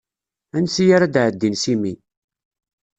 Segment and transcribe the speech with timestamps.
[0.57, 1.93] Ansi ara d-ɛeddin s imi.